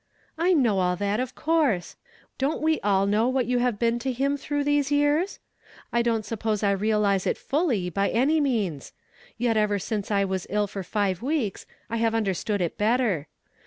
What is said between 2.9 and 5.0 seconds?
know what you have been to him through these